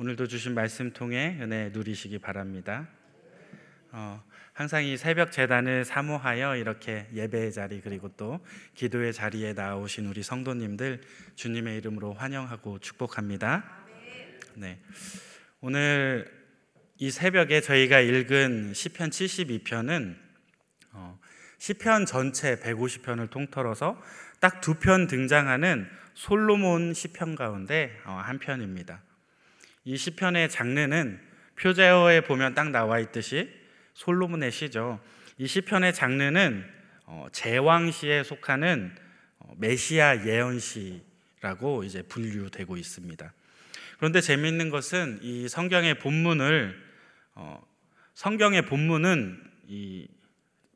[0.00, 2.88] 오늘도 주신 말씀 통해 은혜 누리시기 바랍니다.
[3.90, 8.40] 어, 항상 이 새벽 재단을 사모하여 이렇게 예배의 자리 그리고 또
[8.72, 11.02] 기도의 자리에 나오신 우리 성도님들
[11.34, 13.62] 주님의 이름으로 환영하고 축복합니다.
[14.54, 14.80] 네.
[15.60, 16.32] 오늘
[16.96, 20.16] 이 새벽에 저희가 읽은 시편 72편은
[20.92, 21.20] 어,
[21.58, 24.02] 시편 전체 150편을 통틀어서
[24.40, 29.02] 딱 두 편 등장하는 솔로몬 시편 가운데 어, 한 편입니다.
[29.84, 31.20] 이 시편의 장르는
[31.56, 33.50] 표제어에 보면 딱 나와 있듯이
[33.94, 35.00] 솔로몬의 시죠.
[35.38, 36.64] 이 시편의 장르는
[37.06, 38.94] 어, 제왕시에 속하는
[39.38, 43.32] 어, 메시아 예언시라고 이제 분류되고 있습니다.
[43.98, 46.80] 그런데 재미있는 것은 이 성경의 본문을
[47.34, 47.62] 어,
[48.14, 50.08] 성경의 본문은 이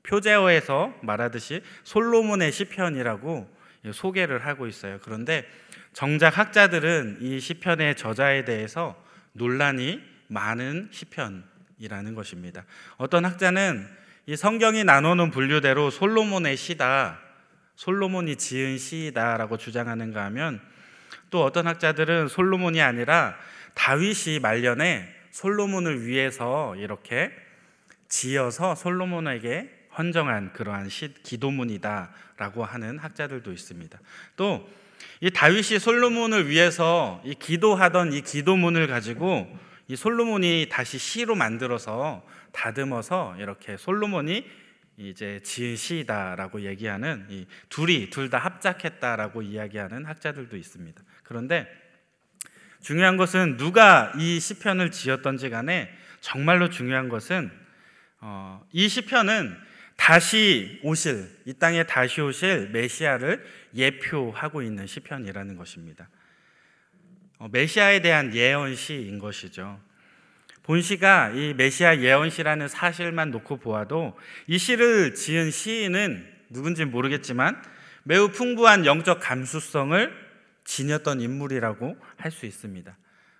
[0.02, 3.48] 표제어에서 말하듯이 솔로몬의 시편이라고
[3.92, 4.98] 소개를 하고 있어요.
[5.02, 5.46] 그런데
[5.92, 9.00] 정작 학자들은 이 시편의 저자에 대해서
[9.32, 12.64] 논란이 많은 시편이라는 것입니다.
[12.96, 13.86] 어떤 학자는
[14.26, 17.20] 이 성경이 나누는 분류대로 솔로몬의 시다,
[17.76, 20.60] 솔로몬이 지은 시다라고 주장하는가 하면
[21.30, 23.36] 또 어떤 학자들은 솔로몬이 아니라
[23.74, 27.32] 다윗이 말년에 솔로몬을 위해서 이렇게
[28.08, 33.98] 지어서 솔로몬에게 헌정한 그러한 시, 기도문이다라고 하는 학자들도 있습니다.
[34.36, 34.84] 또
[35.20, 39.50] 이 다윗이 솔로몬을 위해서 이 기도하던 이 기도문을 가지고
[39.88, 44.46] 이 솔로몬이 다시 시로 만들어서 다듬어서 이렇게 솔로몬이
[44.96, 51.02] 이제 지은 시다라고 얘기하는 이 둘이 둘 다 합작했다라고 이야기하는 학자들도 있습니다.
[51.22, 51.66] 그런데
[52.80, 57.50] 중요한 것은 누가 이 시편을 지었던지 간에 정말로 중요한 것은
[58.20, 59.56] 어, 이 시편은
[59.96, 66.08] 다시 오실 이 땅에 다시 오실 메시아를 예표하고 있는 시편이라는 것입니다.
[67.38, 69.80] 어, 메시아에 대한 예언시인 것이죠.
[70.62, 77.62] 본시가 이 메시아 예언시라는 사실만 놓고 보아도 이 시를 지은 시인은 누군지 모르겠지만
[78.02, 80.24] 매우 풍부한 영적 감수성을
[80.64, 82.96] 지녔던 인물이라고 할 수 있습니다.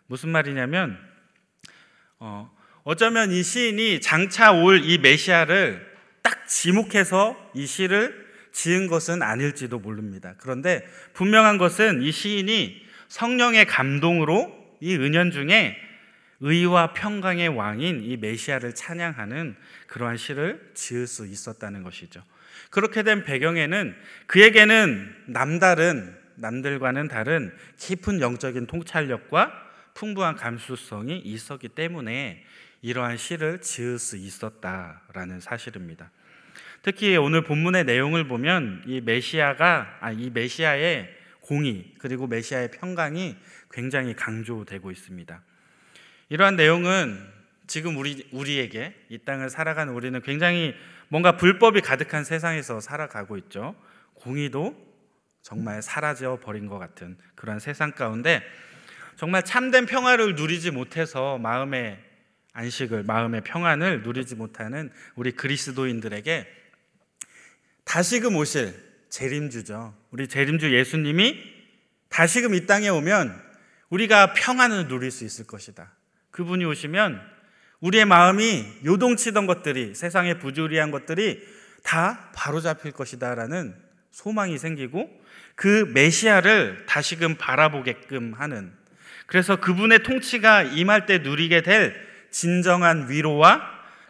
[0.06, 0.98] 무슨 말이냐면
[2.18, 2.50] 어,
[2.84, 5.93] 어쩌면 이 시인이 장차 올 이 메시아를
[6.24, 10.34] 딱 지목해서 이 시를 지은 것은 아닐지도 모릅니다.
[10.38, 15.76] 그런데 분명한 것은 이 시인이 성령의 감동으로 이 은연 중에
[16.40, 19.54] 의와 평강의 왕인 이 메시아를 찬양하는
[19.86, 22.22] 그러한 시를 지을 수 있었다는 것이죠.
[22.70, 23.94] 그렇게 된 배경에는
[24.26, 29.52] 그에게는 남다른 남들과는 다른 깊은 영적인 통찰력과
[29.94, 32.44] 풍부한 감수성이 있었기 때문에
[32.84, 36.10] 이러한 시를 지을 수 있었다라는 사실입니다.
[36.82, 41.08] 특히 오늘 본문의 내용을 보면 이 메시아가 아, 이 메시아의
[41.40, 43.38] 공의 그리고 메시아의 평강이
[43.70, 45.42] 굉장히 강조되고 있습니다.
[46.28, 47.26] 이러한 내용은
[47.66, 50.74] 지금 우리 우리에게 이 땅을 살아가는 우리는 굉장히
[51.08, 53.74] 뭔가 불법이 가득한 세상에서 살아가고 있죠.
[54.12, 54.76] 공의도
[55.40, 58.42] 정말 사라져 버린 것 같은 그런 세상 가운데
[59.16, 62.12] 정말 참된 평화를 누리지 못해서 마음의
[62.54, 66.46] 안식을 마음의 평안을 누리지 못하는 우리 그리스도인들에게
[67.84, 68.74] 다시금 오실
[69.10, 69.94] 재림주죠.
[70.10, 71.38] 우리 재림주 예수님이
[72.08, 73.42] 다시금 이 땅에 오면
[73.90, 75.92] 우리가 평안을 누릴 수 있을 것이다.
[76.30, 77.20] 그분이 오시면
[77.80, 81.46] 우리의 마음이 요동치던 것들이 세상의 부조리한 것들이
[81.82, 83.74] 다 바로잡힐 것이다라는
[84.10, 85.10] 소망이 생기고
[85.56, 88.72] 그 메시아를 다시금 바라보게끔 하는
[89.26, 93.62] 그래서 그분의 통치가 임할 때 누리게 될 진정한 위로와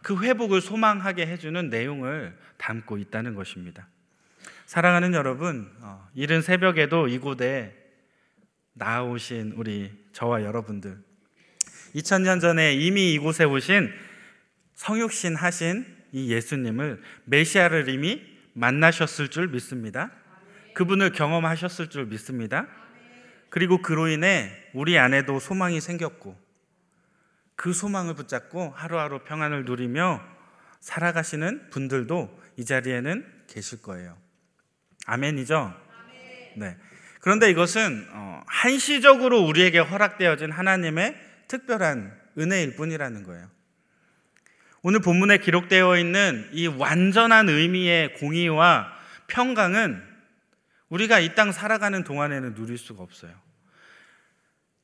[0.02, 3.86] 그 회복을 소망하게 해주는 내용을 담고 있다는 것입니다.
[4.64, 7.76] 사랑하는 여러분, 어, 이른 새벽에도 이곳에
[8.72, 10.96] 나오신 우리 저와 여러분들,
[11.96, 13.92] 2000년 전에 이미 이곳에 오신
[14.72, 18.22] 성육신 하신 이 예수님을 메시아를 이미
[18.54, 20.10] 만나셨을 줄 믿습니다.
[20.72, 22.68] 그분을 경험하셨을 줄 믿습니다.
[23.50, 26.43] 그리고 그로 인해 우리 안에도 소망이 생겼고
[27.56, 30.22] 그 소망을 붙잡고 하루하루 평안을 누리며
[30.80, 34.16] 살아가시는 분들도 이 자리에는 계실 거예요.
[35.06, 35.74] 아멘이죠?
[36.56, 36.76] 네.
[37.20, 41.16] 그런데 이것은 어, 한시적으로 우리에게 허락되어진 하나님의
[41.48, 43.50] 특별한 은혜일 뿐이라는 거예요.
[44.82, 48.92] 오늘 본문에 기록되어 있는 이 완전한 의미의 공의와
[49.28, 50.02] 평강은
[50.90, 53.32] 우리가 이 땅 살아가는 동안에는 누릴 수가 없어요.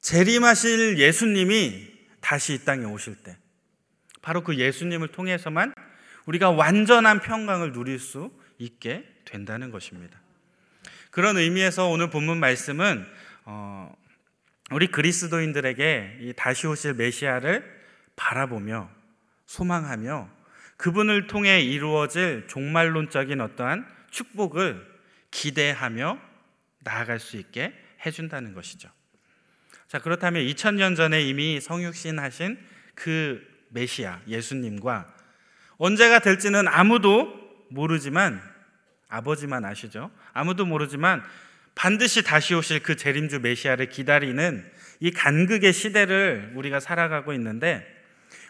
[0.00, 1.99] 재림하실 예수님이
[2.30, 3.36] 다시 이 땅에 오실 때,
[4.22, 5.74] 바로 그 예수님을 통해서만
[6.26, 10.16] 우리가 완전한 평강을 누릴 수 있게 된다는 것입니다.
[11.10, 13.04] 그런 의미에서 오늘 본문 말씀은
[13.46, 13.92] 어,
[14.70, 17.64] 우리 그리스도인들에게 이 다시 오실 메시아를
[18.14, 18.88] 바라보며
[19.46, 20.30] 소망하며
[20.76, 24.86] 그분을 통해 이루어질 종말론적인 어떠한 축복을
[25.32, 26.20] 기대하며
[26.84, 27.74] 나아갈 수 있게
[28.06, 28.88] 해준다는 것이죠.
[29.90, 32.56] 자, 그렇다면 2000년 전에 이미 성육신 하신
[32.94, 35.12] 그 메시아, 예수님과
[35.78, 37.34] 언제가 될지는 아무도
[37.70, 38.40] 모르지만
[39.08, 40.12] 아버지만 아시죠?
[40.32, 41.24] 아무도 모르지만
[41.74, 44.64] 반드시 다시 오실 그 재림주 메시아를 기다리는
[45.00, 47.84] 이 간극의 시대를 우리가 살아가고 있는데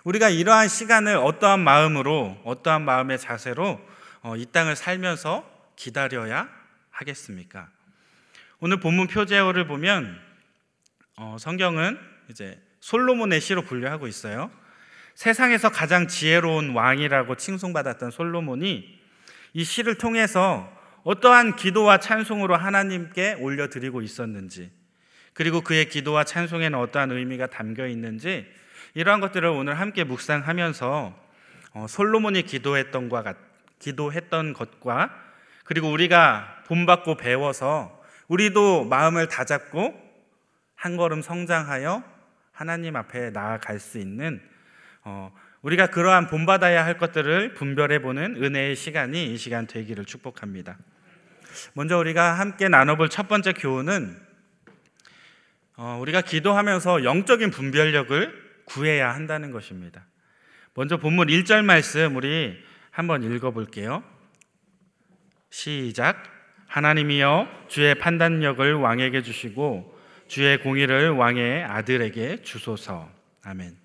[0.04, 3.80] 우리가 이러한 시간을 어떠한 마음으로 어떠한 마음의 자세로
[4.20, 6.50] 어, 이 땅을 살면서 기다려야
[6.90, 7.70] 하겠습니까?
[8.58, 10.28] 오늘 본문 표제어를 보면
[11.22, 11.98] 어, 성경은
[12.30, 14.50] 이제 솔로몬의 시로 분류하고 있어요.
[15.14, 18.98] 세상에서 가장 지혜로운 왕이라고 칭송받았던 솔로몬이
[19.52, 24.70] 이 시를 통해서 어떠한 기도와 찬송으로 하나님께 올려드리고 있었는지,
[25.34, 28.46] 그리고 그의 기도와 찬송에는 어떠한 의미가 담겨 있는지,
[28.94, 31.14] 이러한 것들을 오늘 함께 묵상하면서
[31.74, 33.36] 어, 솔로몬이 기도했던과 같,
[33.78, 35.14] 기도했던 것과
[35.64, 40.09] 그리고 우리가 본받고 배워서 우리도 마음을 다잡고
[40.80, 42.02] 한 걸음 성장하여
[42.52, 44.40] 하나님 앞에 나아갈 수 있는
[45.04, 45.30] 어,
[45.60, 50.78] 우리가 그러한 본받아야 할 것들을 분별해 보는 은혜의 시간이 이 시간 되기를 축복합니다.
[51.74, 54.18] 먼저 우리가 함께 나눠볼 첫 번째 교훈은
[55.76, 60.06] 어, 우리가 기도하면서 영적인 분별력을 구해야 한다는 것입니다.
[60.72, 62.56] 먼저 본문 1절 말씀 우리
[62.90, 64.02] 한번 읽어볼게요.
[65.50, 66.22] 시작.
[66.68, 69.89] 하나님이여 주의 판단력을 왕에게 주시고
[70.30, 73.10] 주의 공의를 왕의 아들에게 주소서.
[73.42, 73.76] 아멘.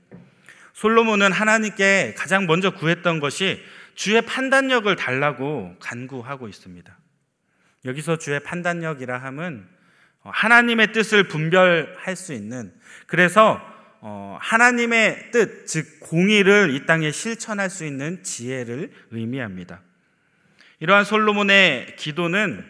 [0.74, 3.64] 솔로몬은 하나님께 가장 먼저 구했던 것이
[3.96, 6.96] 주의 판단력을 달라고 간구하고 있습니다.
[7.86, 9.68] 여기서 주의 판단력이라 함은
[10.22, 12.72] 하나님의 뜻을 분별할 수 있는
[13.08, 13.60] 그래서
[14.02, 19.82] 어, 하나님의 뜻, 즉 공의를 이 땅에 실천할 수 있는 지혜를 의미합니다.
[20.80, 22.64] 이러한 솔로몬의 기도는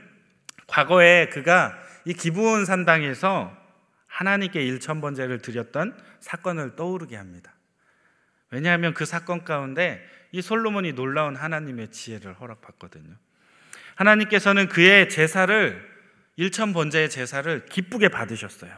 [0.65, 3.64] 과거에 그가 이 기브온 산당에서
[4.15, 7.53] 하나님께 일천 번제를 드렸던 사건을 떠오르게 합니다.
[8.49, 10.01] 왜냐하면 그 사건 가운데
[10.31, 13.13] 이 솔로몬이 놀라운 하나님의 지혜를 허락받거든요.
[13.95, 15.85] 하나님께서는 그의 제사를
[16.37, 18.73] 일천 번제의 제사를 기쁘게 받으셨어요.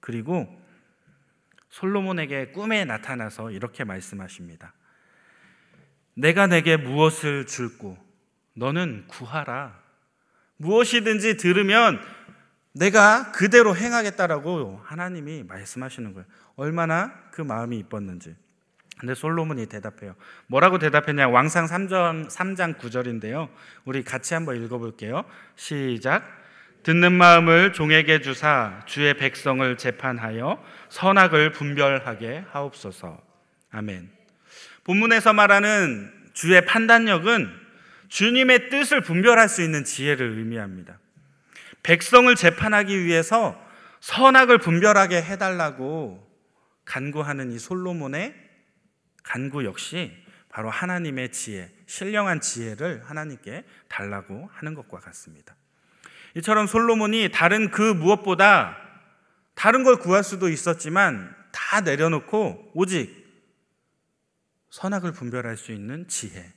[0.00, 0.48] 그리고
[1.68, 4.72] 솔로몬에게 꿈에 나타나서 이렇게 말씀하십니다.
[6.14, 7.98] 내가 내게 무엇을 줄고
[8.54, 9.78] 너는 구하라.
[10.56, 12.00] 무엇이든지 들으면
[12.72, 16.26] 내가 그대로 행하겠다라고 하나님이 말씀하시는 거예요.
[16.56, 18.36] 얼마나 그 마음이 이뻤는지.
[18.98, 20.14] 근데 솔로몬이 대답해요.
[20.46, 21.28] 뭐라고 대답했냐?
[21.28, 23.48] 왕상 3장, 3장 9절인데요.
[23.86, 25.24] 우리 같이 한번 읽어볼게요.
[25.56, 26.22] 시작.
[26.82, 33.20] 듣는 마음을 종에게 주사 주의 백성을 재판하여 선악을 분별하게 하옵소서.
[33.70, 34.10] 아멘.
[34.84, 37.50] 본문에서 말하는 주의 판단력은
[38.08, 40.98] 주님의 뜻을 분별할 수 있는 지혜를 의미합니다.
[41.82, 43.60] 백성을 재판하기 위해서
[44.00, 46.26] 선악을 분별하게 해달라고
[46.84, 48.34] 간구하는 이 솔로몬의
[49.22, 50.12] 간구 역시
[50.48, 55.54] 바로 하나님의 지혜, 신령한 지혜를 하나님께 달라고 하는 것과 같습니다.
[56.34, 58.76] 이처럼 솔로몬이 다른 그 무엇보다
[59.54, 63.20] 다른 걸 구할 수도 있었지만 다 내려놓고 오직
[64.70, 66.52] 선악을 분별할 수 있는 지혜.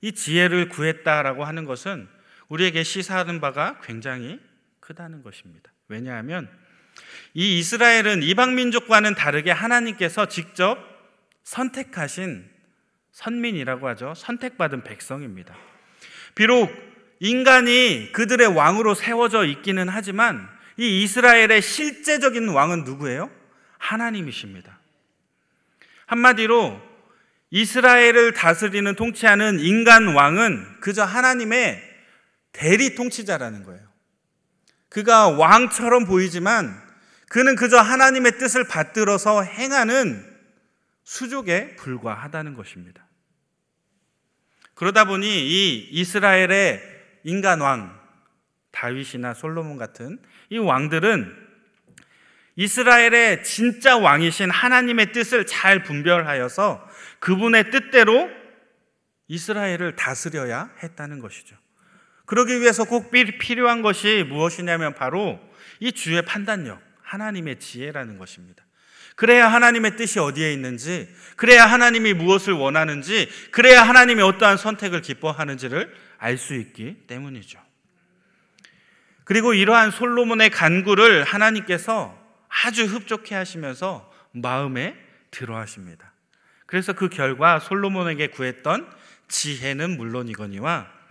[0.00, 2.08] 이 지혜를 구했다라고 하는 것은
[2.52, 4.38] 우리에게 시사하는 바가 굉장히
[4.80, 5.72] 크다는 것입니다.
[5.88, 6.50] 왜냐하면
[7.32, 10.76] 이 이스라엘은 이방 민족과는 다르게 하나님께서 직접
[11.44, 12.46] 선택하신
[13.12, 14.12] 선민이라고 하죠.
[14.14, 15.56] 선택받은 백성입니다.
[16.34, 16.70] 비록
[17.20, 23.30] 인간이 그들의 왕으로 세워져 있기는 하지만 이 이스라엘의 실제적인 왕은 누구예요?
[23.78, 24.78] 하나님이십니다.
[26.04, 26.82] 한마디로
[27.50, 31.91] 이스라엘을 다스리는 통치하는 인간 왕은 그저 하나님의
[32.52, 33.82] 대리 통치자라는 거예요.
[34.88, 36.80] 그가 왕처럼 보이지만
[37.28, 40.22] 그는 그저 하나님의 뜻을 받들어서 행하는
[41.02, 43.06] 수족에 불과하다는 것입니다.
[44.74, 46.82] 그러다 보니 이 이스라엘의
[47.24, 47.98] 인간 왕,
[48.70, 50.18] 다윗이나 솔로몬 같은
[50.50, 51.42] 이 왕들은
[52.56, 56.86] 이스라엘의 진짜 왕이신 하나님의 뜻을 잘 분별하여서
[57.18, 58.28] 그분의 뜻대로
[59.28, 61.56] 이스라엘을 다스려야 했다는 것이죠.
[62.32, 65.38] 그러기 위해서 꼭 필요한 것이 무엇이냐면 바로
[65.80, 68.64] 이 주의 판단력, 하나님의 지혜라는 것입니다.
[69.16, 76.38] 그래야 하나님의 뜻이 어디에 있는지, 그래야 하나님이 무엇을 원하는지, 그래야 하나님이 어떠한 선택을 기뻐하는지를 알
[76.38, 77.60] 수 있기 때문이죠.
[79.24, 84.96] 그리고 이러한 솔로몬의 간구를 하나님께서 아주 흡족해 하시면서 마음에
[85.30, 86.14] 들어 하십니다.
[86.64, 88.90] 그래서 그 결과 솔로몬에게 구했던
[89.28, 91.01] 지혜는 물론이거니와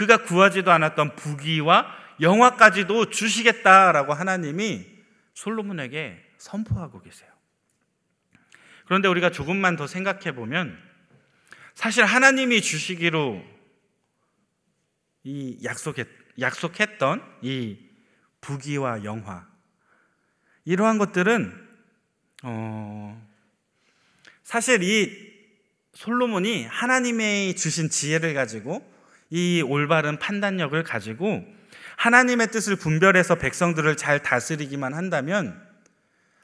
[0.00, 4.86] 그가 구하지도 않았던 부귀와 영화까지도 주시겠다라고 하나님이
[5.34, 7.30] 솔로몬에게 선포하고 계세요.
[8.86, 10.78] 그런데 우리가 조금만 더 생각해 보면
[11.74, 13.44] 사실 하나님이 주시기로
[15.24, 17.78] 이 약속했, 약속했던 이
[18.40, 19.46] 부귀와 영화
[20.64, 21.68] 이러한 것들은
[22.44, 23.28] 어,
[24.44, 25.30] 사실 이
[25.92, 28.90] 솔로몬이 하나님의 주신 지혜를 가지고
[29.30, 31.46] 이 올바른 판단력을 가지고
[31.96, 35.60] 하나님의 뜻을 분별해서 백성들을 잘 다스리기만 한다면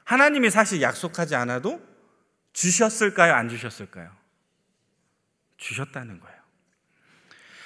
[0.03, 1.81] 하나님이 사실 약속하지 않아도
[2.53, 3.33] 주셨을까요?
[3.33, 4.09] 안 주셨을까요?
[5.57, 6.37] 주셨다는 거예요.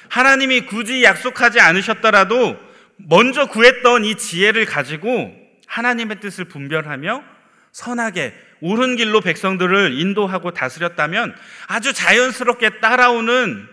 [0.09, 2.57] 하나님이 굳이 약속하지 않으셨더라도
[2.97, 5.33] 먼저 구했던 이 지혜를 가지고
[5.67, 7.23] 하나님의 뜻을 분별하며
[7.71, 11.35] 선하게 옳은 길로 백성들을 인도하고 다스렸다면
[11.67, 13.67] 아주 자연스럽게 따라오는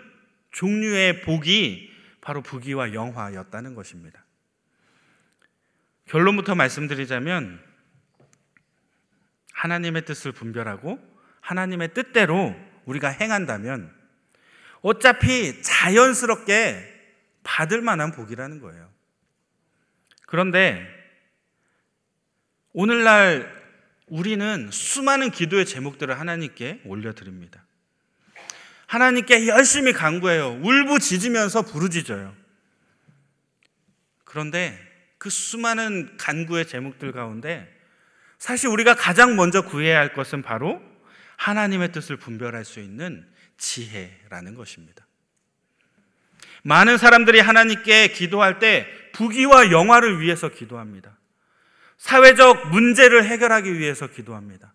[0.53, 1.91] 종류의 복이
[2.21, 4.25] 바로 부귀와 영화였다는 것입니다.
[6.07, 7.63] 결론부터 말씀드리자면
[9.53, 10.99] 하나님의 뜻을 분별하고
[11.41, 13.93] 하나님의 뜻대로 우리가 행한다면
[14.81, 16.97] 어차피 자연스럽게
[17.43, 18.89] 받을 만한 복이라는 거예요.
[20.27, 20.87] 그런데
[22.73, 23.51] 오늘날
[24.07, 27.65] 우리는 수많은 기도의 제목들을 하나님께 올려드립니다.
[28.89, 30.61] 하나님께 열심히 간구해요.
[30.63, 32.35] 울부짖으면서 부르짖어요.
[34.25, 34.79] 그런데
[35.19, 37.69] 그 수많은 간구의 제목들 가운데
[38.39, 40.81] 사실 우리가 가장 먼저 구해야 할 것은 바로
[41.37, 43.27] 하나님의 뜻을 분별할 수 있는
[43.59, 45.07] 지혜라는 것입니다.
[46.63, 51.19] 많은 사람들이 하나님께 기도할 때 부귀와 영화를 위해서 기도합니다.
[51.99, 54.73] 사회적 문제를 해결하기 위해서 기도합니다.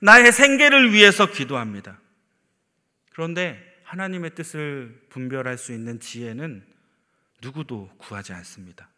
[0.00, 1.98] 나의 생계를 위해서 기도합니다.
[3.14, 6.64] 그런데 하나님의 뜻을 분별할 수 있는 지혜는
[7.40, 8.88] 누구도 구하지 않습니다.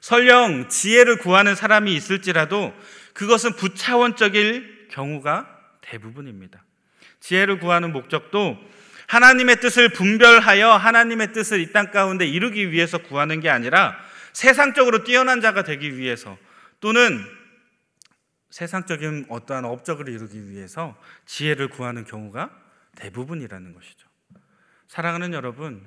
[0.00, 2.72] 설령 지혜를 구하는 사람이 있을지라도
[3.12, 5.48] 그것은 부차원적일 경우가
[5.82, 6.64] 대부분입니다.
[7.20, 8.58] 지혜를 구하는 목적도
[9.08, 13.96] 하나님의 뜻을 분별하여 하나님의 뜻을 이 땅 가운데 이루기 위해서 구하는 게 아니라
[14.32, 16.38] 세상적으로 뛰어난 자가 되기 위해서
[16.80, 17.22] 또는
[18.48, 20.96] 세상적인 어떠한 업적을 이루기 위해서
[21.26, 22.63] 지혜를 구하는 경우가
[22.96, 24.08] 대부분이라는 것이죠.
[24.86, 25.86] 사랑하는 여러분,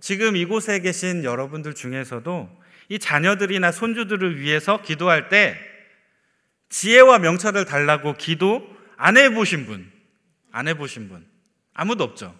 [0.00, 5.58] 지금 이곳에 계신 여러분들 중에서도 이 자녀들이나 손주들을 위해서 기도할 때
[6.68, 9.90] 지혜와 명철을 달라고 기도 안 해보신 분,
[10.52, 11.26] 안 해보신 분,
[11.72, 12.38] 아무도 없죠.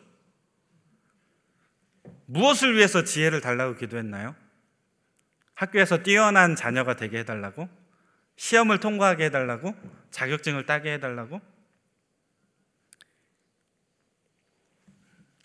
[2.27, 4.35] 무엇을 위해서 지혜를 달라고 기도했나요?
[5.55, 7.69] 학교에서 뛰어난 자녀가 되게 해달라고?
[8.37, 9.75] 시험을 통과하게 해달라고?
[10.11, 11.41] 자격증을 따게 해달라고?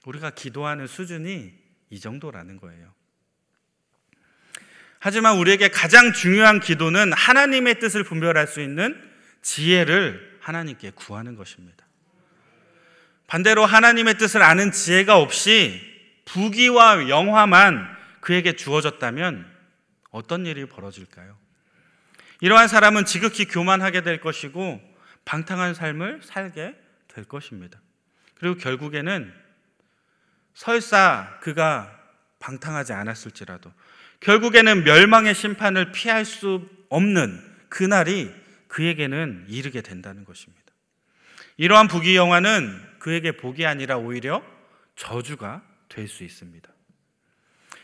[0.05, 1.53] 우리가 기도하는 수준이
[1.89, 2.93] 이 정도라는 거예요.
[4.99, 9.01] 하지만 우리에게 가장 중요한 기도는 하나님의 뜻을 분별할 수 있는
[9.41, 11.85] 지혜를 하나님께 구하는 것입니다.
[13.27, 15.79] 반대로 하나님의 뜻을 아는 지혜가 없이
[16.25, 17.87] 부귀와 영화만
[18.21, 19.49] 그에게 주어졌다면
[20.09, 21.37] 어떤 일이 벌어질까요?
[22.41, 24.81] 이러한 사람은 지극히 교만하게 될 것이고
[25.25, 26.75] 방탕한 삶을 살게
[27.07, 27.79] 될 것입니다.
[28.35, 29.31] 그리고 결국에는
[30.59, 31.89] 설사 그가
[32.39, 33.71] 방탕하지 않았을지라도
[34.19, 38.29] 결국에는 멸망의 심판을 피할 수 없는 그날이
[38.67, 40.65] 그에게는 이르게 된다는 것입니다.
[41.55, 44.43] 이러한 부귀 영화는 그에게 복이 아니라 오히려
[44.97, 46.69] 저주가 될 수 있습니다.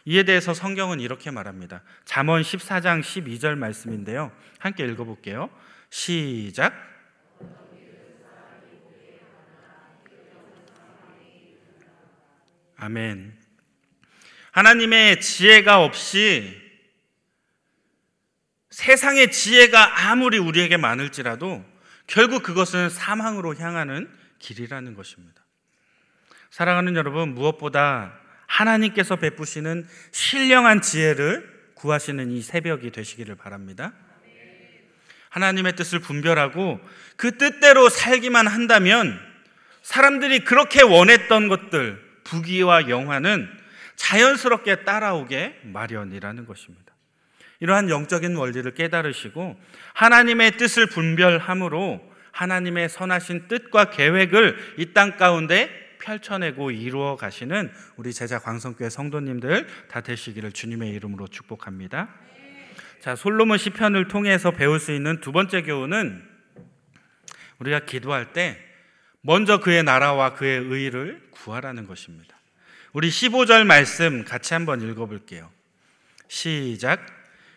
[0.03, 1.82] 이에 대해서 성경은 이렇게 말합니다.
[2.03, 4.34] 잠언 14장 12절 말씀인데요.
[4.60, 5.50] 함께 읽어 볼게요.
[5.89, 6.74] 시작.
[12.86, 13.34] 아멘.
[14.51, 16.62] 하나님의 지혜가 없이
[18.70, 21.65] 세상의 지혜가 아무리 우리에게 많을지라도
[22.06, 25.44] 결국 그것은 사망으로 향하는 길이라는 것입니다.
[26.51, 33.94] 사랑하는 여러분, 무엇보다 하나님께서 베푸시는 신령한 지혜를 구하시는 이 새벽이 되시기를 바랍니다.
[35.30, 36.80] 하나님의 뜻을 분별하고
[37.18, 39.20] 그 뜻대로 살기만 한다면
[39.82, 43.50] 사람들이 그렇게 원했던 것들, 부귀와 영화는
[43.96, 46.94] 자연스럽게 따라오게 마련이라는 것입니다.
[47.62, 49.58] 이러한 영적인 원리를 깨달으시고
[49.94, 58.39] 하나님의 뜻을 분별함으로 하나님의 선하신 뜻과 계획을 이 땅 가운데 펼쳐내고 이루어 가시는 우리 제자
[58.39, 62.10] 광성교회 성도님들 다 되시기를 주님의 이름으로 축복합니다.
[63.00, 66.24] 자, 솔로몬 시편을 통해서 배울 수 있는 두 번째 교훈은
[67.60, 68.60] 우리가 기도할 때
[69.25, 72.38] 먼저 그의 나라와 그의 의를 구하라는 것입니다.
[72.94, 75.50] 우리 15절 말씀 같이 한번 읽어 볼게요.
[76.27, 77.03] 시작.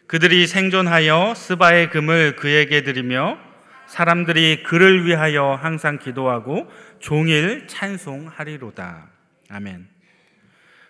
[0.07, 3.39] 그들이 생존하여 스바의 금을 그에게 드리며
[3.87, 6.71] 사람들이 그를 위하여 항상 기도하고
[7.01, 9.11] 종일 찬송하리로다.
[9.51, 9.89] 아멘.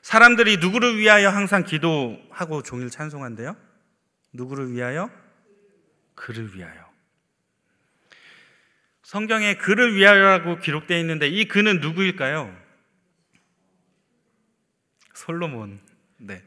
[0.02, 3.56] 사람들이 누구를 위하여 항상 기도하고 종일 찬송한대요?
[4.32, 5.11] 누구를 위하여?
[6.14, 6.88] 그를 위하여.
[9.08, 12.54] 성경에 그를 위하여라고 기록되어 있는데 이 그는 누구일까요?
[15.14, 15.80] 솔로몬.
[16.18, 16.42] 네.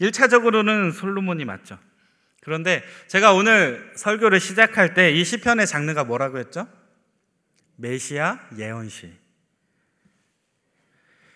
[0.00, 1.76] 1차적으로는 솔로몬이 맞죠.
[2.40, 6.68] 그런데 제가 오늘 설교를 시작할 때 이 시편의 장르가 뭐라고 했죠?
[7.78, 9.12] 메시아 예언시.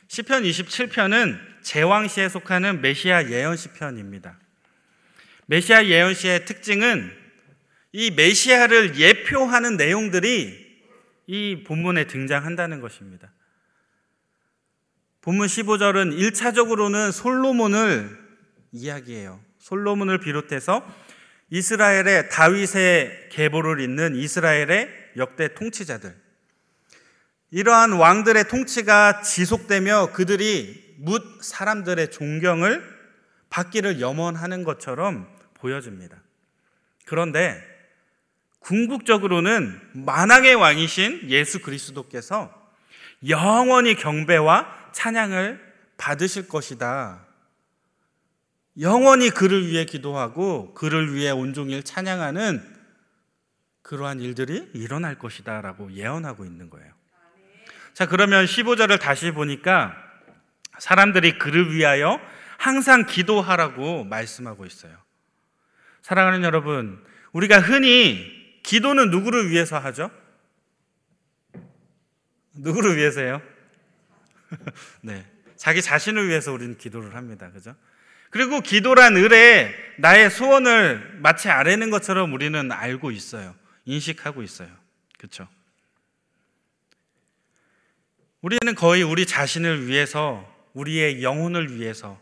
[0.06, 4.38] 시편 27편은 제왕시에 속하는 메시아 예언시 편입니다.
[5.46, 7.12] 메시아 예언시의 특징은
[7.90, 10.67] 이 메시아를 예표하는 내용들이
[11.28, 13.30] 이 본문에 등장한다는 것입니다.
[15.20, 18.18] 본문 15절은 1차적으로는 솔로몬을
[18.72, 19.38] 이야기해요.
[19.58, 20.82] 솔로몬을 비롯해서
[21.50, 26.16] 이스라엘의 다윗의 계보를 잇는 이스라엘의 역대 통치자들.
[27.50, 32.82] 이러한 왕들의 통치가 지속되며 그들이 묻 사람들의 존경을
[33.50, 36.22] 받기를 염원하는 것처럼 보여집니다.
[37.04, 37.62] 그런데
[38.60, 42.52] 궁극적으로는 만왕의 왕이신 예수 그리스도께서
[43.28, 45.60] 영원히 경배와 찬양을
[45.96, 47.24] 받으실 것이다.
[48.80, 52.76] 영원히 그를 위해 기도하고 그를 위해 온종일 찬양하는
[53.82, 56.92] 그러한 일들이 일어날 것이다 라고 예언하고 있는 거예요.
[57.94, 59.96] 자, 그러면 15절을 다시 보니까
[60.78, 62.20] 사람들이 그를 위하여
[62.58, 64.96] 항상 기도하라고 말씀하고 있어요.
[66.02, 68.37] 사랑하는 여러분, 우리가 흔히
[68.68, 70.10] 기도는 누구를 위해서 하죠?
[72.52, 73.40] 누구를 위해서요?
[75.00, 75.24] 네.
[75.56, 77.50] 자기 자신을 위해서 우리는 기도를 합니다.
[77.50, 77.74] 그죠?
[78.28, 83.54] 그리고 기도란 을에 나의 소원을 마치 아래는 것처럼 우리는 알고 있어요.
[83.86, 84.68] 인식하고 있어요.
[85.16, 85.48] 그렇죠?
[88.42, 92.20] 우리는 거의 우리 자신을 위해서 우리의 영혼을 위해서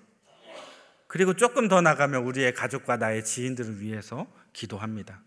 [1.09, 5.26] 그리고 조금 더 나가면 우리의 가족과 나의 지인들을 위해서 기도합니다.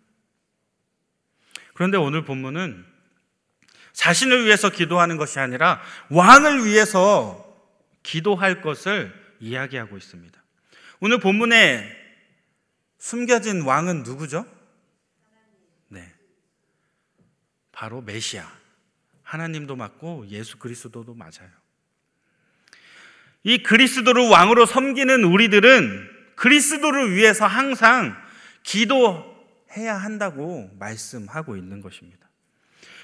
[1.80, 2.86] 그런데 오늘 본문은
[3.94, 7.58] 자신을 위해서 기도하는 것이 아니라 왕을 위해서
[8.04, 10.44] 기도할 것을 이야기하고 있습니다.
[11.00, 11.90] 오늘 본문에
[12.98, 14.46] 숨겨진 왕은 누구죠?
[15.88, 16.14] 네.
[17.72, 18.46] 바로 메시아.
[19.24, 21.50] 하나님도 맞고 예수 그리스도도 맞아요.
[23.44, 28.22] 이 그리스도를 왕으로 섬기는 우리들은 그리스도를 위해서 항상
[28.64, 29.39] 기도
[29.78, 32.28] 해야 한다고 말씀하고 있는 것입니다.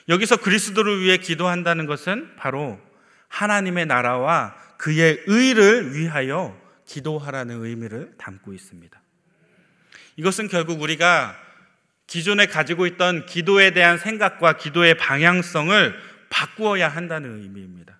[0.10, 2.80] 여기서 그리스도를 위해 기도한다는 것은 바로
[3.28, 9.02] 하나님의 나라와 그의 의를 위하여 기도하라는 의미를 담고 있습니다.
[10.18, 11.36] 이것은 결국 우리가
[12.08, 16.00] 기존에 가지고 있던 기도에 대한 생각과 기도의 방향성을
[16.30, 18.00] 바꾸어야 한다는 의미입니다.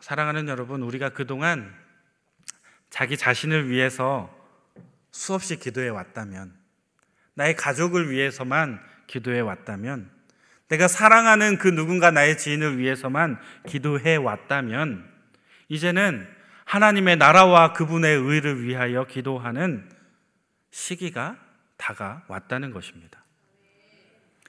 [0.00, 1.74] 사랑하는 여러분, 우리가 그동안
[2.90, 4.35] 자기 자신을 위해서
[5.16, 6.52] 수없이 기도해 왔다면,
[7.34, 10.10] 나의 가족을 위해서만 기도해 왔다면,
[10.68, 15.10] 내가 사랑하는 그 누군가 나의 지인을 위해서만 기도해 왔다면,
[15.68, 16.28] 이제는
[16.66, 19.88] 하나님의 나라와 그분의 의를 위하여 기도하는
[20.70, 21.38] 시기가
[21.78, 23.24] 다가왔다는 것입니다.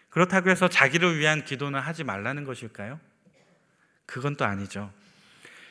[0.10, 3.00] 그렇다고 해서 자기를 위한 기도는 하지 말라는 것일까요?
[4.06, 4.92] 그건 또 아니죠.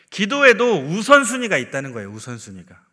[0.09, 2.86] 기도에도 우선순위가 있다는 거예요, 우선순위가.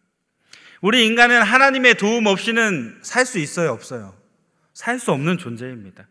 [0.84, 4.13] 우리 인간은 하나님의 도움 없이는 살 수 있어요, 없어요?
[4.74, 6.06] 살 수 없는 존재입니다.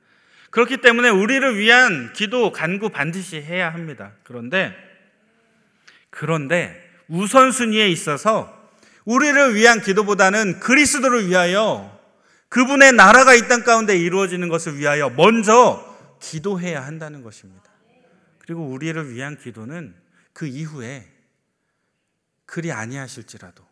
[0.50, 4.12] 그렇기 때문에 우리를 위한 기도, 간구 반드시 해야 합니다.
[4.22, 4.74] 그런데,
[6.08, 6.74] 그런데
[7.08, 8.70] 우선순위에 있어서
[9.04, 12.00] 우리를 위한 기도보다는 그리스도를 위하여
[12.48, 15.84] 그분의 나라가 이 땅 가운데 이루어지는 것을 위하여 먼저
[16.22, 17.70] 기도해야 한다는 것입니다.
[18.38, 19.94] 그리고 우리를 위한 기도는
[20.32, 21.12] 그 이후에
[22.46, 23.71] 그리 아니하실지라도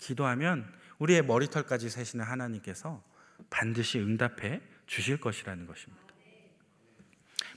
[0.00, 3.02] 기도하면 우리의 머리털까지 세시는 하나님께서
[3.50, 6.02] 반드시 응답해 주실 것이라는 것입니다.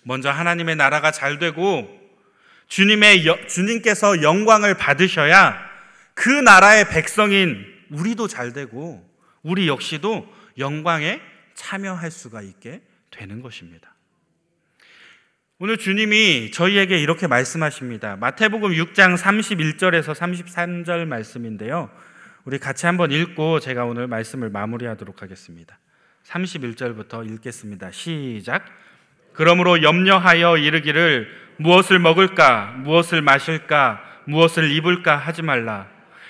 [0.04, 1.88] 먼저 하나님의 나라가 잘 되고
[2.68, 5.58] 주님의 주님께서 영광을 받으셔야
[6.14, 9.08] 그 나라의 백성인 우리도 잘 되고
[9.44, 11.22] 우리 역시도 영광에
[11.54, 13.94] 참여할 수가 있게 되는 것입니다.
[15.60, 18.16] 오늘 주님이 저희에게 이렇게 말씀하십니다.
[18.18, 21.90] 마태복음 6장 31절에서 33절 말씀인데요.
[22.48, 25.78] 우리 같이 한번 읽고 제가 오늘 말씀을 마무리하도록 하겠습니다.
[26.26, 27.92] 31절부터 읽겠습니다.
[27.92, 28.64] 시작.
[29.34, 35.88] 그러므로 염려하여 이르기를 무엇을 먹을까, 무엇을 마실까, 무엇을 입을까 하지 말라.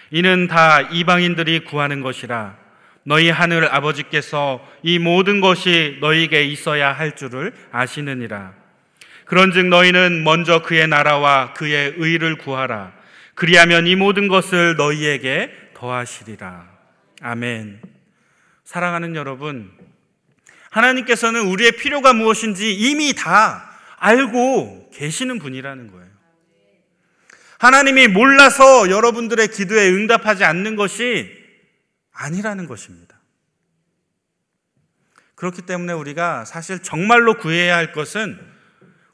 [0.10, 2.58] 이는 다 이방인들이 구하는 것이라.
[3.04, 8.54] 너희 하늘 아버지께서 이 모든 것이 너희에게 있어야 할 줄을 아시느니라.
[9.26, 12.98] 그런즉 너희는 먼저 그의 나라와 그의 의를 구하라.
[13.38, 16.68] 그리하면 이 모든 것을 너희에게 더하시리라.
[17.22, 17.82] 아멘.
[18.64, 19.72] 사랑하는 여러분,
[20.72, 26.08] 하나님께서는 우리의 필요가 무엇인지 이미 다 알고 계시는 분이라는 거예요.
[27.60, 31.32] 하나님이 몰라서 여러분들의 기도에 응답하지 않는 것이
[32.12, 33.16] 아니라는 것입니다.
[35.36, 38.40] 그렇기 때문에 우리가 사실 정말로 구해야 할 것은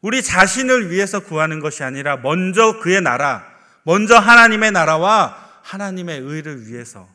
[0.01, 3.45] 우리 자신을 위해서 구하는 것이 아니라 먼저 그의 나라,
[3.83, 7.09] 먼저 하나님의 나라와 하나님의 의를 위해서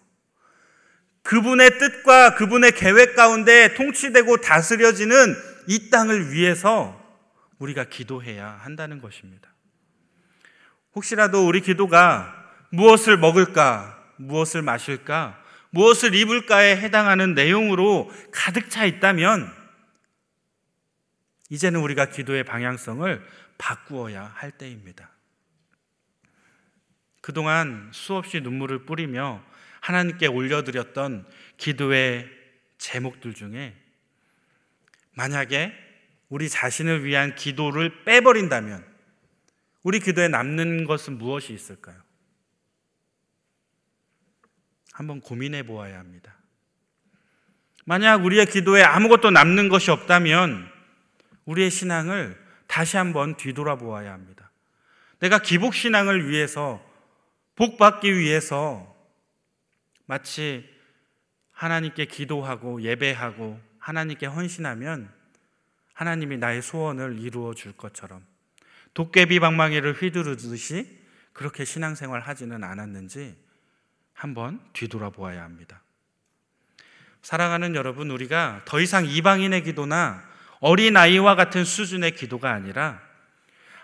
[1.23, 6.99] 그분의 뜻과 그분의 계획 가운데 통치되고 다스려지는 이 땅을 위해서
[7.59, 9.51] 우리가 기도해야 한다는 것입니다.
[10.95, 12.35] 혹시라도 우리 기도가
[12.71, 15.39] 무엇을 먹을까, 무엇을 마실까,
[15.71, 19.53] 무엇을 입을까에 해당하는 내용으로 가득 차 있다면
[21.51, 23.23] 이제는 우리가 기도의 방향성을
[23.59, 25.11] 바꾸어야 할 때입니다.
[27.29, 29.45] 그동안 수없이 눈물을 뿌리며
[29.81, 31.27] 하나님께 올려드렸던
[31.59, 32.27] 기도의
[32.79, 33.77] 제목들 중에
[35.13, 35.75] 만약에
[36.31, 38.83] 우리 자신을 위한 기도를 빼버린다면
[39.83, 42.01] 우리 기도에 남는 것은 무엇이 있을까요?
[44.95, 46.35] 한번 고민해 보아야 합니다.
[47.85, 50.67] 만약 우리의 기도에 아무것도 남는 것이 없다면
[51.45, 54.51] 우리의 신앙을 다시 한번 뒤돌아보아야 합니다.
[55.19, 56.88] 내가 기복신앙을 위해서,
[57.59, 58.97] 복 받기 위해서
[60.07, 60.65] 마치
[61.51, 65.13] 하나님께 기도하고 예배하고 하나님께 헌신하면
[65.93, 68.25] 하나님이 나의 소원을 이루어 줄 것처럼
[68.95, 71.01] 도깨비 방망이를 휘두르듯이
[71.33, 73.37] 그렇게 신앙생활 하지는 않았는지
[74.13, 75.83] 한번 뒤돌아보아야 합니다.
[77.23, 80.23] 사랑하는 여러분, 우리가 더 이상 이방인의 기도나
[80.61, 83.08] 어린아이와 같은 수준의 기도가 아니라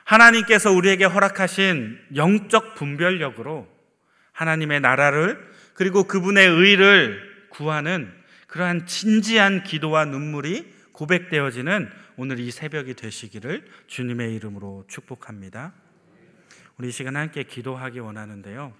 [0.04, 3.66] 하나님께서 우리에게 허락하신 영적 분별력으로
[4.32, 8.12] 하나님의 나라를 그리고 그분의 의를 구하는
[8.46, 15.72] 그러한 진지한 기도와 눈물이 고백되어지는 오늘 이 새벽이 되시기를 주님의 이름으로 축복합니다.
[16.76, 18.72] 우리 시간 함께 기도하기 원하는데요.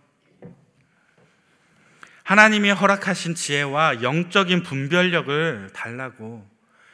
[2.22, 6.48] 하나님이 허락하신 지혜와 영적인 분별력을 달라고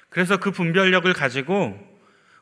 [0.08, 1.89] 그래서 그 분별력을 가지고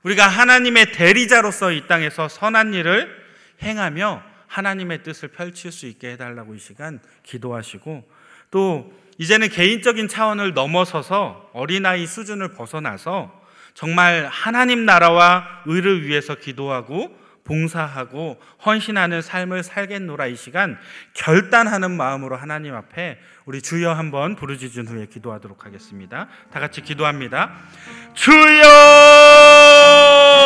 [0.09, 3.15] 우리가 하나님의 대리자로서 이 땅에서 선한 일을
[3.63, 8.09] 행하며 하나님의 뜻을 펼칠 수 있게 해달라고 이 시간 기도하시고
[8.51, 13.39] 또 이제는 개인적인 차원을 넘어서서 어린아이 수준을 벗어나서
[13.75, 20.79] 정말 하나님 나라와 의를 위해서 기도하고 봉사하고 헌신하는 삶을 살겠노라 이 시간
[21.15, 26.29] 결단하는 마음으로 하나님 앞에 우리 주여 한번 부르짖은 후에 기도하도록 하겠습니다.
[26.53, 27.53] 다 같이 기도합니다.
[28.15, 29.78] 주여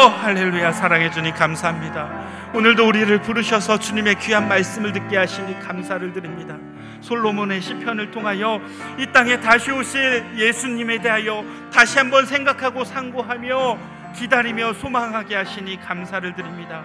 [0.09, 2.51] 할렐루야 사랑해 주니 감사합니다.
[2.55, 6.57] 오늘도 우리를 부르셔서 주님의 귀한 말씀을 듣게 하시니 감사를 드립니다.
[7.01, 8.61] 솔로몬의 시편을 통하여
[8.99, 13.79] 이 땅에 다시 오실 예수님에 대하여 다시 한번 생각하고 상고하며
[14.17, 16.83] 기다리며 소망하게 하시니 감사를 드립니다.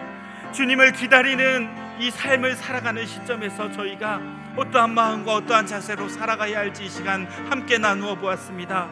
[0.52, 4.22] 주님을 기다리는 이 삶을 살아가는 시점에서 저희가
[4.56, 8.88] 어떠한 마음과 어떠한 자세로 살아가야 할지 이 시간 함께 나누어 보았습니다.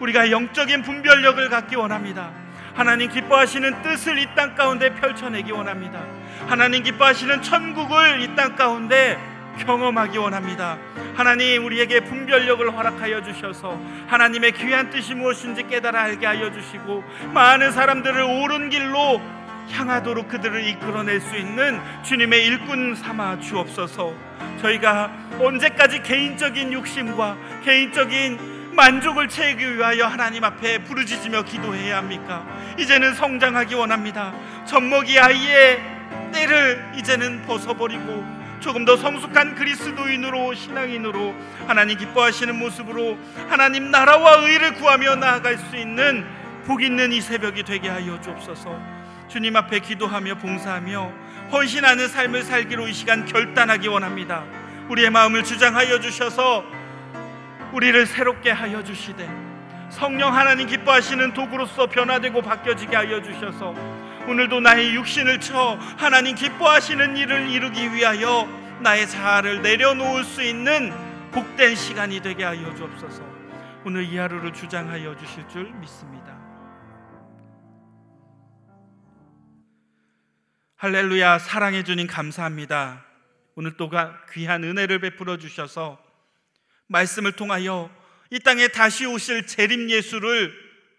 [0.00, 2.43] 우리가 영적인 분별력을 갖기 원합니다.
[2.74, 6.04] 하나님 기뻐하시는 뜻을 이 땅 가운데 펼쳐내기 원합니다.
[6.48, 9.18] 하나님 기뻐하시는 천국을 이 땅 가운데
[9.60, 10.76] 경험하기 원합니다.
[11.14, 18.20] 하나님 우리에게 분별력을 허락하여 주셔서 하나님의 귀한 뜻이 무엇인지 깨달아 알게 하여 주시고 많은 사람들을
[18.20, 19.20] 옳은 길로
[19.70, 24.12] 향하도록 그들을 이끌어낼 수 있는 주님의 일꾼 삼아 주옵소서.
[24.60, 32.44] 저희가 언제까지 개인적인 욕심과 개인적인 만족을 채우기 위하여 하나님 앞에 부르짖으며 기도해야 합니까?
[32.78, 34.32] 이제는 성장하기 원합니다.
[34.66, 35.80] 젖먹이 아이의
[36.32, 38.24] 때를 이제는 벗어버리고
[38.60, 41.34] 조금 더 성숙한 그리스도인으로 신앙인으로
[41.66, 46.24] 하나님 기뻐하시는 모습으로 하나님 나라와 의를 구하며 나아갈 수 있는
[46.66, 48.80] 복 있는 이 새벽이 되게 하여 주옵소서.
[49.28, 51.12] 주님 앞에 기도하며 봉사하며
[51.52, 54.44] 헌신하는 삶을 살기로 이 시간 결단하기 원합니다.
[54.88, 56.64] 우리의 마음을 주장하여 주셔서
[57.74, 59.28] 우리를 새롭게 하여 주시되
[59.90, 63.74] 성령 하나님 기뻐하시는 도구로서 변화되고 바뀌어지게 하여 주셔서
[64.28, 68.48] 오늘도 나의 육신을 쳐 하나님 기뻐하시는 일을 이루기 위하여
[68.80, 70.92] 나의 자아를 내려놓을 수 있는
[71.32, 73.22] 복된 시간이 되게 하여 주옵소서.
[73.84, 76.38] 오늘 이 하루를 주장하여 주실 줄 믿습니다.
[80.76, 83.04] 할렐루야 사랑해 주님 감사합니다.
[83.56, 83.90] 오늘 또
[84.32, 86.03] 귀한 은혜를 베풀어 주셔서
[86.86, 87.90] 말씀을 통하여
[88.30, 90.52] 이 땅에 다시 오실 재림 예수를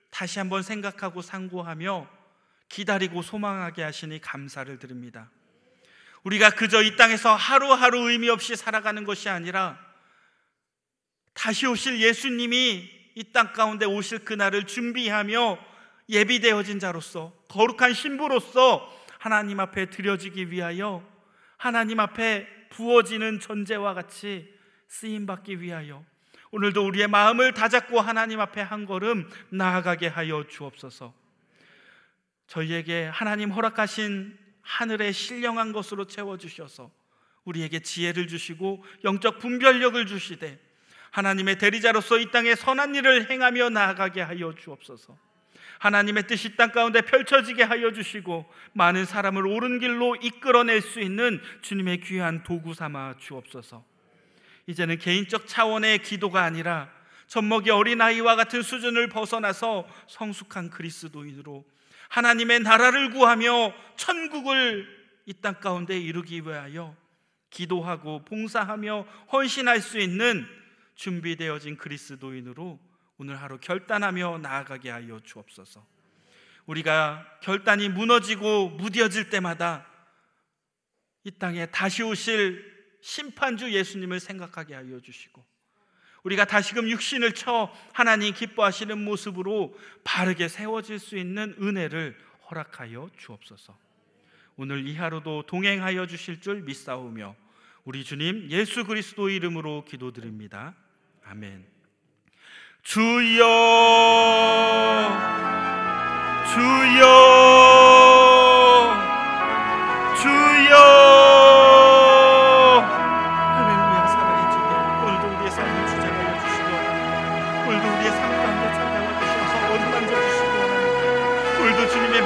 [0.10, 2.10] 다시 한번 생각하고 상고하며
[2.70, 5.30] 기다리고 소망하게 하시니 감사를 드립니다.
[6.24, 9.80] 우리가 그저 이 땅에서 하루하루 의미 없이 살아가는 것이 아니라
[11.34, 15.58] 다시 오실 예수님이 이 땅 가운데 오실 그날을 준비하며
[16.10, 21.06] 예비되어진 자로서 거룩한 신부로서 하나님 앞에 드려지기 위하여
[21.58, 24.54] 하나님 앞에 부어지는 존재와 같이
[24.88, 26.04] 쓰임 받기 위하여
[26.52, 31.14] 오늘도 우리의 마음을 다잡고 하나님 앞에 한 걸음 나아가게 하여 주옵소서.
[32.48, 36.92] 저희에게 하나님 허락하신 하늘의 신령한 것으로 채워 주셔서
[37.44, 40.60] 우리에게 지혜를 주시고 영적 분별력을 주시되
[41.12, 45.18] 하나님의 대리자로서 이 땅에 선한 일을 행하며 나아가게 하여 주옵소서.
[45.80, 52.02] 하나님의 뜻이 땅 가운데 펼쳐지게 하여 주시고 많은 사람을 옳은 길로 이끌어낼 수 있는 주님의
[52.02, 53.95] 귀한 도구 삼아 주옵소서.
[54.68, 56.90] 이제는 개인적 차원의 기도가 아니라
[57.28, 61.66] 젖먹이 어린아이와 같은 수준을 벗어나서 성숙한 그리스도인으로
[62.10, 66.96] 하나님의 나라를 구하며 천국을 이 땅 가운데 이루기 위하여
[67.50, 70.46] 기도하고 봉사하며 헌신할 수 있는
[70.96, 72.80] 준비되어진 그리스도인으로
[73.18, 75.86] 오늘 하루 결단하며 나아가게 하여 주옵소서.
[76.68, 79.88] 우리가 결단이 무너지고 무뎌질 때마다
[81.24, 82.75] 이 땅에 다시 오실
[83.06, 85.46] 심판주 예수님을 생각하게 하여 주시고
[86.24, 92.18] 우리가 다시금 육신을 쳐 하나님 기뻐하시는 모습으로 바르게 세워질 수 있는 은혜를
[92.50, 93.78] 허락하여 주옵소서.
[94.56, 97.36] 오늘 이 하루도 동행하여 주실 줄 믿사오며
[97.84, 100.74] 우리 주님 예수 그리스도 이름으로 기도드립니다.
[101.26, 101.64] 아멘.
[102.82, 103.46] 주여
[106.56, 107.06] 주여
[110.24, 111.15] 주여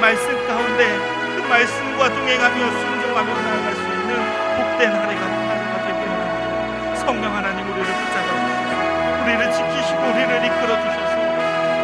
[0.10, 0.98] 말씀 가운데
[1.36, 4.16] 그 말씀과 동행하며 순종하며 나아갈 수 있는
[4.58, 6.96] 복된 하루가 하루가 되기 원합니다.
[6.96, 11.14] 성령 하나님 우리를 붙잡아 주셔서 우리를 지키시고 우리를 이끌어 주셔서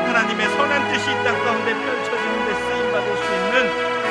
[0.07, 3.53] 하나님의 선한 뜻이 이 땅 가운데 펼쳐지는 데 쓰임 받을 수 있는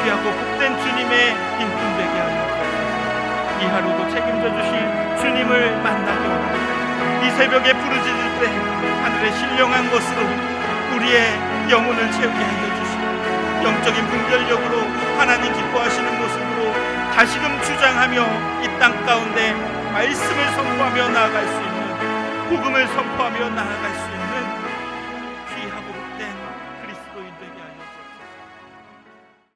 [0.05, 3.61] 귀하고 복된 주님의 인품 되게 하여 주옵소서.
[3.61, 7.27] 이 하루도 책임져 주신 주님을 만나기 원합니다.
[7.27, 8.47] 이 새벽에 부르짖을 때
[9.03, 10.21] 하늘의 신령한 것으로
[10.97, 12.65] 우리의 영혼을 채우게 하여
[13.65, 14.79] 영적인 분별력으로
[15.19, 16.73] 하나님 기뻐하시는 모습으로
[17.15, 19.53] 다시금 주장하며 이 땅 가운데
[19.93, 24.04] 말씀을 선포하며 나아갈 수 있는 복음을 선포하며 나아갈 수